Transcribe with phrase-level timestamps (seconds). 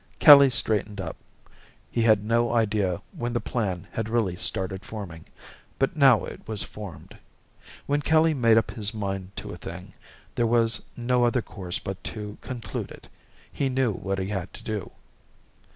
[0.17, 1.15] Kelly straightened up.
[1.91, 5.25] He had no idea when the plan had really started forming,
[5.77, 7.15] but now it was formed.
[7.85, 9.93] When Kelly made up his mind to a thing,
[10.33, 13.09] there was no other course but to conclude it.
[13.53, 14.89] He knew what he had to do.